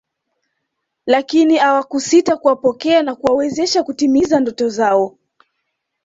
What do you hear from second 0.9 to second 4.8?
Lakini awakusita kuwapokea na kuwawezesha kutimiza ndoto